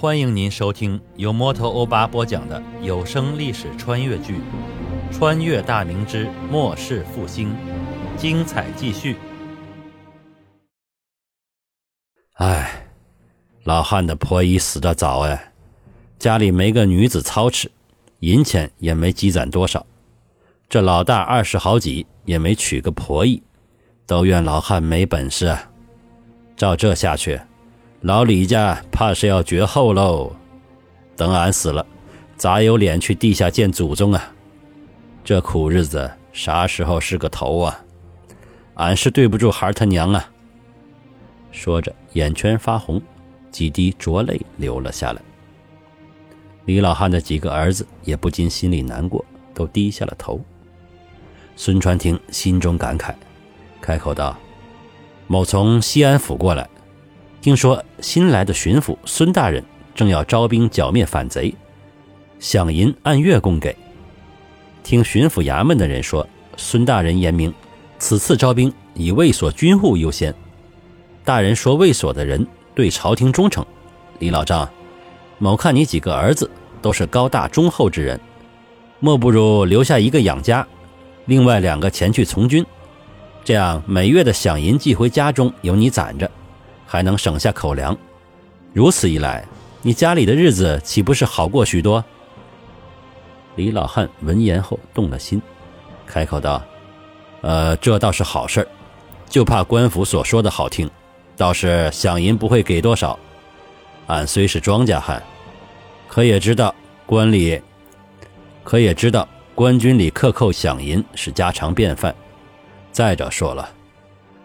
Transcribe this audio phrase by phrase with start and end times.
[0.00, 4.36] 欢迎您收听由摩托欧巴播讲的有声历史穿越剧
[5.12, 7.50] 《穿越大明之末世复兴》，
[8.16, 9.18] 精彩继续。
[12.36, 12.86] 哎，
[13.64, 15.52] 老汉的婆姨死得早哎，
[16.18, 17.70] 家里没个女子操持，
[18.20, 19.84] 银钱也没积攒多少。
[20.66, 23.42] 这老大二十好几，也没娶个婆姨，
[24.06, 25.70] 都怨老汉没本事啊！
[26.56, 27.38] 照这下去，
[28.02, 30.34] 老李家怕是要绝后喽。
[31.16, 31.86] 等俺死了，
[32.36, 34.32] 咋有脸去地下见祖宗啊？
[35.22, 37.78] 这苦日子啥时候是个头啊？
[38.74, 40.30] 俺是对不住孩儿他娘啊！
[41.52, 43.02] 说着，眼圈发红，
[43.50, 45.20] 几滴浊泪流了下来。
[46.64, 50.40] 李老汉的几个儿子也不禁心里难过，都低下了头。
[51.54, 53.12] 孙传庭心中感慨，
[53.82, 54.34] 开口道
[55.28, 56.66] ：“某从西安府过来，
[57.40, 61.54] 听说新来的巡抚孙大人正要招兵剿灭反贼，
[62.38, 63.74] 饷银按月供给。
[64.82, 66.26] 听巡抚衙门的人说，
[66.58, 67.52] 孙大人言明，
[67.98, 70.34] 此次招兵以卫所军务优先。
[71.24, 73.64] 大人说卫所的人对朝廷忠诚。
[74.18, 74.68] 李老丈，
[75.38, 76.50] 某看你几个儿子
[76.82, 78.20] 都是高大忠厚之人，
[78.98, 80.66] 莫不如留下一个养家。”
[81.24, 82.64] 另外两个前去从军，
[83.44, 86.30] 这样每月的饷银寄回家中，有你攒着，
[86.90, 87.96] 还能省下口粮。
[88.72, 89.46] 如此一来，
[89.80, 92.04] 你家里的日子岂不是好过许多？
[93.54, 95.40] 李老汉闻言后动了心，
[96.04, 96.60] 开口道
[97.42, 98.66] ：“呃，这倒是好事
[99.28, 100.90] 就怕官府所说的好听，
[101.36, 103.16] 倒是饷银不会给多少。
[104.08, 105.22] 俺虽是庄稼汉，
[106.08, 106.74] 可也知道
[107.06, 107.62] 官里，
[108.64, 112.14] 可也知道。”官军里克扣饷银是家常便饭。
[112.92, 113.68] 再者说了，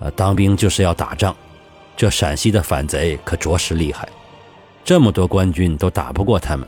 [0.00, 1.34] 呃，当兵就是要打仗，
[1.98, 4.08] 这陕西的反贼可着实厉害，
[4.84, 6.64] 这么多官军都打不过他们。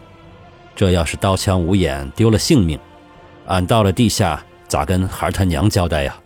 [0.75, 2.77] 这要是刀枪无眼丢了性命，
[3.47, 6.19] 俺到了地下咋跟孩他娘交代呀？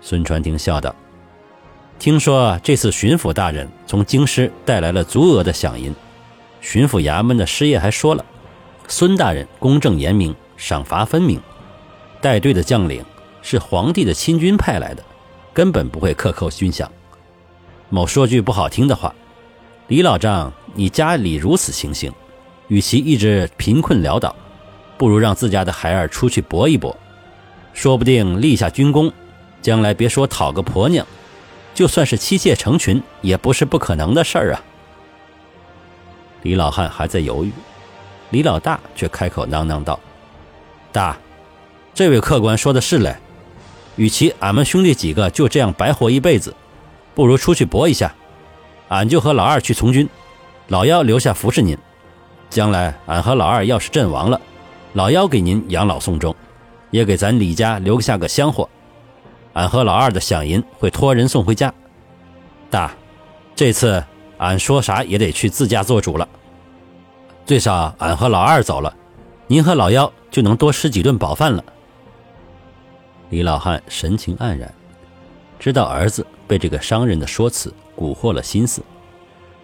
[0.00, 0.92] 孙传庭笑道
[2.00, 5.94] ：“听说这次巡抚大人从京师带来了足额的饷银，
[6.60, 8.24] 巡抚衙门的师爷还说了。”
[8.88, 11.40] 孙大人公正严明，赏罚分明，
[12.20, 13.04] 带队的将领
[13.42, 15.04] 是皇帝的亲军派来的，
[15.54, 16.84] 根本不会克扣军饷。
[17.90, 19.14] 某说句不好听的话，
[19.86, 22.12] 李老丈，你家里如此情形，
[22.68, 24.34] 与其一直贫困潦倒，
[24.98, 26.94] 不如让自家的孩儿出去搏一搏，
[27.72, 29.10] 说不定立下军功，
[29.62, 31.06] 将来别说讨个婆娘，
[31.74, 34.60] 就算是妻妾成群，也不是不可能的事儿啊。
[36.42, 37.50] 李老汉还在犹豫。
[38.30, 39.98] 李老大却开口囔囔道
[40.92, 41.16] ：“大，
[41.94, 43.16] 这位客官说的是嘞。
[43.96, 46.54] 与其俺们兄弟几个就这样白活一辈子，
[47.18, 48.14] 不如出去搏一下。
[48.90, 50.08] 俺就和老二去从军，
[50.68, 51.76] 老幺留下服侍您。
[52.48, 54.40] 将来俺和老二要是阵亡了，
[54.92, 56.32] 老幺给您养老送终，
[56.92, 58.68] 也给咱李家留下个香火。
[59.54, 61.74] 俺和老二的饷银会托人送回家。
[62.70, 62.92] 大，
[63.56, 64.04] 这次
[64.36, 66.28] 俺说啥也得去自家做主了。”
[67.44, 68.94] 最少俺和老二走了，
[69.48, 71.64] 您和老幺就能多吃几顿饱饭了。
[73.30, 74.72] 李老汉神情黯然，
[75.58, 78.82] 知道儿子被这个商人的说辞蛊惑了心思，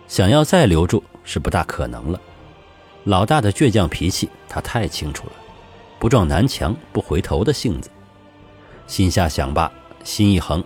[0.06, 2.20] 想要再留住是不大可能了。
[3.04, 5.32] 老大的倔强脾气他太清楚了，
[5.98, 7.90] 不撞南墙不回头的性子。
[8.86, 9.72] 心下想罢，
[10.04, 10.62] 心一横，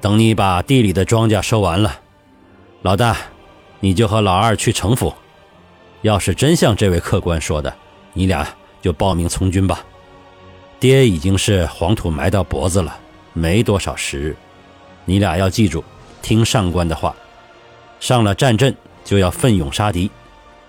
[0.00, 2.00] 等你把地里的庄稼收完了，
[2.80, 3.16] 老大，
[3.80, 5.12] 你就和老二去城府。
[6.02, 7.74] 要是真像这位客官说的，
[8.14, 8.48] 你俩
[8.80, 9.84] 就报名从军吧。
[10.80, 12.98] 爹已经是黄土埋到脖子了，
[13.32, 14.36] 没多少时日。
[15.08, 15.82] 你俩要记住，
[16.20, 17.16] 听上官的话，
[17.98, 18.76] 上了战阵
[19.06, 20.10] 就要奋勇杀敌，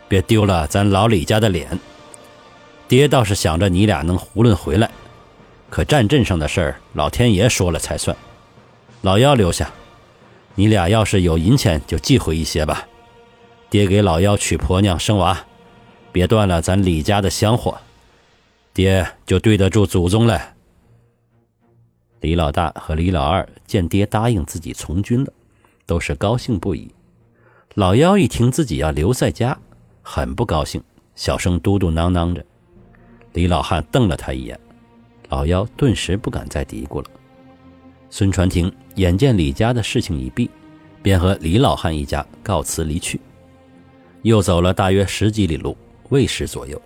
[0.08, 1.78] 别丢了咱老李家的脸。
[2.88, 4.90] 爹倒是想着你俩能囫囵回来，
[5.70, 8.16] 可战阵上的事儿，老天爷说了才算。
[9.02, 9.70] 老幺留下，
[10.56, 12.88] 你俩要是有银钱，就寄回一些吧。
[13.70, 15.38] 爹给老幺娶婆娘生娃，
[16.14, 17.78] 别断了咱李家的香火，
[18.74, 20.42] 爹就对得住祖宗了。
[22.22, 25.32] 李老大和李老二见爹答应自己从军了，
[25.86, 26.94] 都是高兴不已。
[27.76, 29.58] 老幺一听自己要留在家，
[30.02, 30.84] 很不高兴，
[31.16, 32.44] 小声嘟嘟囔囔着。
[33.34, 34.60] 李老汉瞪了他一眼，
[35.30, 37.10] 老幺顿时不敢再嘀咕了。
[38.10, 40.50] 孙传庭眼见李家的事情已毕，
[41.02, 43.22] 便和李老汉一家告辞离去。
[44.24, 45.78] 又走了大约十几里路，
[46.10, 46.82] 卫时左右，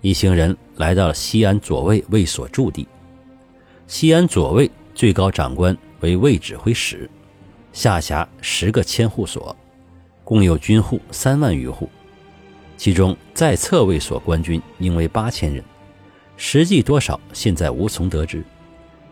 [0.00, 2.86] 一行人来到了西安左卫卫所驻地。
[3.92, 7.10] 西安左卫最高长官为卫指挥使，
[7.74, 9.54] 下辖十个千户所，
[10.24, 11.90] 共有军户三万余户，
[12.78, 15.62] 其中在侧卫所官军应为八千人，
[16.38, 18.42] 实际多少现在无从得知。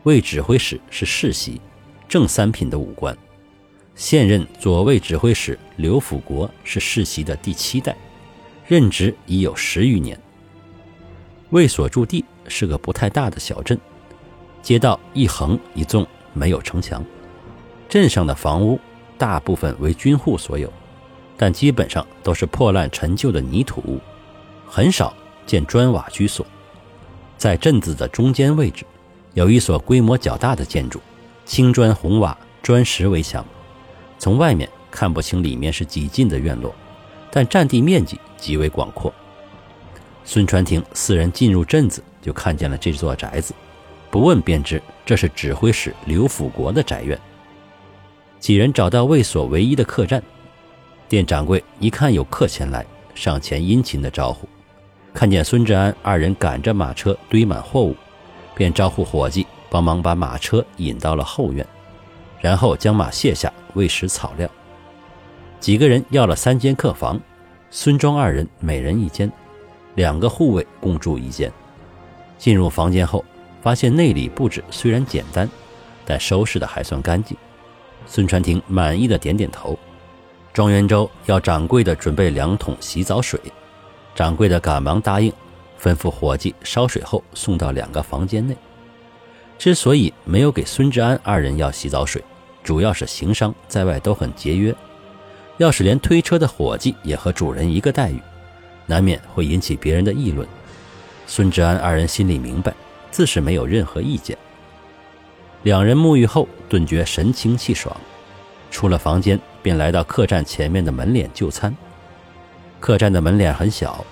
[0.05, 1.61] 卫指挥使是世袭，
[2.09, 3.15] 正三品的武官。
[3.95, 7.95] 现任左卫指挥使刘辅国是世袭的第七代，
[8.67, 10.19] 任职已有十余年。
[11.51, 13.79] 卫所驻地是个不太大的小镇，
[14.63, 17.05] 街道一横一纵，没有城墙。
[17.89, 18.79] 镇上的房屋
[19.19, 20.73] 大部分为军户所有，
[21.37, 23.99] 但基本上都是破烂陈旧的泥土屋，
[24.67, 25.13] 很少
[25.47, 26.47] 见砖瓦居所。
[27.37, 28.85] 在镇子的中间位置，
[29.35, 31.01] 有一所规模较大的建筑，
[31.45, 33.45] 青砖红瓦，砖石围墙。
[34.19, 36.75] 从外面看不清里面是几进的院落，
[37.31, 39.13] 但占地面积极为广阔。
[40.23, 43.55] 孙传庭四人进入镇子，就看见了这座宅子，
[44.11, 47.19] 不问便知这是指挥使刘辅国的宅院。
[48.39, 50.23] 几人找到卫所唯一的客栈，
[51.09, 52.85] 店掌柜一看有客前来，
[53.15, 54.49] 上前殷勤的招呼，
[55.13, 57.95] 看见孙志安二人赶着马车堆满货物，
[58.55, 61.65] 便招呼伙计帮忙把马车引到了后院。
[62.41, 64.49] 然后将马卸下，喂食草料。
[65.61, 67.21] 几个人要了三间客房，
[67.71, 69.31] 孙庄二人每人一间，
[69.97, 71.53] 两个护卫共住一间。
[72.39, 73.23] 进入房间后，
[73.63, 75.49] 发现内里布置虽然简单，
[76.05, 77.37] 但收拾的还算干净。
[78.07, 79.79] 孙传庭满意的点点头。
[80.53, 83.39] 庄元周要掌柜的准备两桶洗澡水，
[84.15, 85.33] 掌柜的赶忙答应，
[85.81, 88.57] 吩咐伙计烧水后送到两个房间内。
[89.59, 92.25] 之所以没有给孙志安二人要洗澡水，
[92.65, 94.75] 主要是行商在外都很节约，
[95.59, 98.19] 要是连推车的伙计也和主人一个待遇，
[98.87, 100.49] 难免会引起别人的议论。
[101.27, 102.75] 孙志安二人心里明白，
[103.11, 104.37] 自是没有任何意见。
[105.63, 107.95] 两人沐浴后顿觉神清气爽，
[108.71, 111.75] 出了房间便来到客栈前面的门脸就餐。
[112.79, 114.05] 客栈的门脸很小，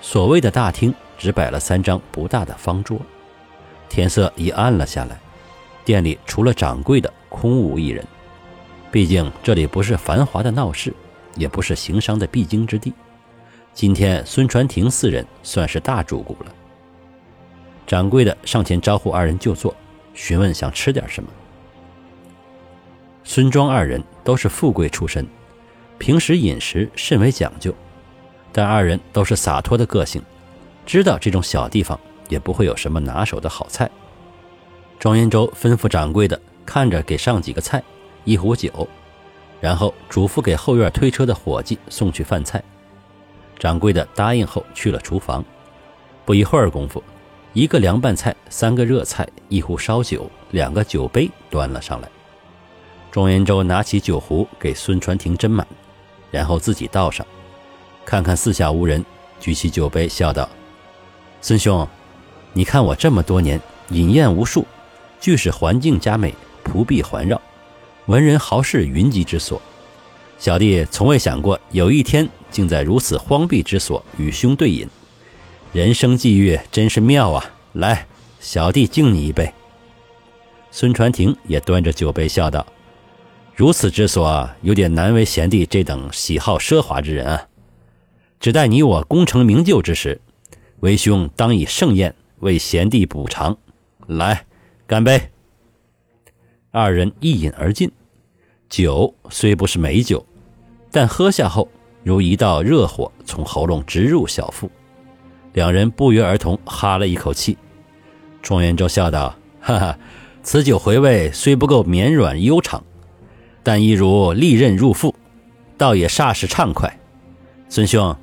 [0.00, 3.00] 所谓的大厅只摆了三张不大的方桌。
[3.88, 5.16] 天色已暗了下来，
[5.84, 8.04] 店里除了掌柜的，空无一人。
[8.90, 10.92] 毕竟这里不是繁华的闹市，
[11.36, 12.92] 也不是行商的必经之地。
[13.72, 16.52] 今天孙传庭四人算是大主顾了。
[17.86, 19.74] 掌柜的上前招呼二人就坐，
[20.12, 21.28] 询问想吃点什么。
[23.24, 25.26] 孙庄二人都是富贵出身，
[25.98, 27.74] 平时饮食甚为讲究，
[28.52, 30.22] 但二人都是洒脱的个性，
[30.84, 31.98] 知道这种小地方。
[32.28, 33.88] 也不会有什么拿手的好菜。
[34.98, 37.80] 庄元周吩咐掌柜的看着给上几个菜，
[38.24, 38.88] 一壶酒，
[39.60, 42.60] 然后嘱咐给后院推车的伙计送去饭菜。
[43.60, 45.44] 掌柜的答应后去了厨房。
[46.24, 47.00] 不一会儿功夫，
[47.56, 52.08] 一个凉拌菜、三个热菜、一壶烧酒、两个酒杯端了上来。
[53.10, 55.66] 庄元周拿起酒壶给孙传庭斟满，
[56.30, 57.26] 然后自己倒上，
[58.04, 59.02] 看看四下无人，
[59.40, 60.46] 举起酒杯笑道
[61.40, 61.88] ：“孙兄。”
[62.52, 63.58] 你看我这么多年
[63.88, 64.66] 饮宴无数，
[65.18, 67.40] 俱是环境佳美，仆婢环绕，
[68.04, 69.58] 文人豪士云集之所。
[70.38, 74.86] 小弟从未想过有一天竟在如此荒僻之所与兄对饮，
[75.72, 77.44] 人生际遇真是妙啊！
[77.74, 78.06] 来，
[78.40, 79.52] 小弟敬你一杯。
[80.70, 82.66] 孙传庭也端着酒杯笑道
[83.54, 87.48] ：“如此之所，有点难为贤弟这等喜好奢华之人啊！
[88.40, 90.20] 只待你我功成名就之时，
[90.80, 93.56] 为兄当以盛宴。”为贤弟补偿，
[94.08, 94.44] 来，
[94.86, 95.30] 干杯！
[96.70, 97.90] 二人一饮而尽。
[98.68, 100.22] 酒虽不是美酒，
[100.90, 101.66] 但喝下后
[102.02, 104.70] 如一道热火从喉咙直入小腹，
[105.56, 107.56] 两人不约而同哈了一口气。
[108.42, 109.98] 庄元周笑道：“哈哈，
[110.42, 112.84] 此酒回味虽不够绵软悠长，
[113.62, 115.14] 但一如利刃入腹，
[115.78, 117.00] 倒也煞是畅快。
[117.70, 118.14] 孙兄，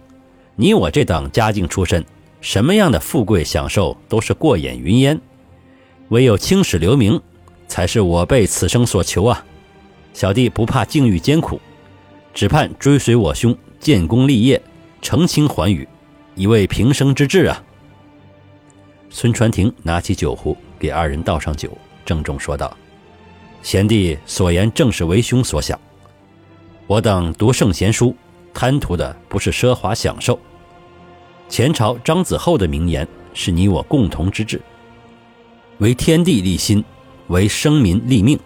[0.56, 2.06] 你我这等家境出身。”
[2.40, 5.20] 什么样的富贵享受都是过眼云烟，
[6.10, 7.20] 唯有青史留名，
[7.68, 9.44] 才是我辈此生所求啊！
[10.14, 11.60] 小弟不怕境遇艰苦，
[12.34, 14.62] 只盼追随我兄建功立业，
[15.02, 15.88] 澄清寰宇，
[16.36, 17.64] 一位平生之志啊！
[19.10, 21.70] 孙传庭拿起酒壶给二人倒上酒，
[22.04, 22.76] 郑重说道
[23.62, 25.80] ：“贤弟所言正是为兄所想，
[26.88, 28.16] 我等读圣贤书，
[28.52, 30.40] 贪图的不是奢华享受。”
[31.48, 34.60] 前朝张子厚的名言是你我共同之志：
[35.78, 36.84] 为天地立心，
[37.28, 38.40] 为生民立命，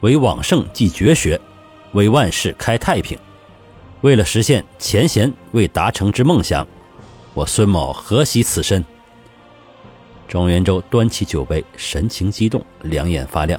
[0.00, 1.38] 为往圣继绝学，
[1.92, 3.18] 为万世开太平。
[4.00, 6.66] 为了实现前贤未达成之梦想，
[7.34, 8.84] 我孙某何惜此身？
[10.28, 13.58] 庄元周端起酒杯，神情激动，两眼发亮。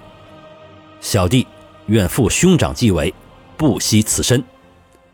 [1.01, 1.47] 小弟
[1.87, 3.11] 愿负兄长继位，
[3.57, 4.43] 不惜此身。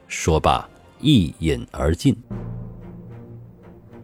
[0.09, 0.67] 说罢，
[0.99, 2.13] 一饮而尽。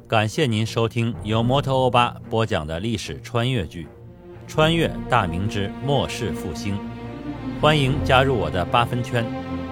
[0.08, 3.84] 感谢您收听由摩托欧巴播讲的历史穿越剧
[4.48, 6.76] 《穿越大明之末世复兴》，
[7.60, 9.26] 欢迎加入我的八分圈，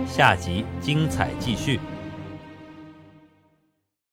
[0.06, 1.80] 下集精彩继续。